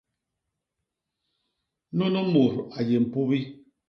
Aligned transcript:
Nunu 1.95 2.21
mut 2.31 2.53
a 2.77 2.79
yé 2.87 2.95
mpubi. 3.03 3.39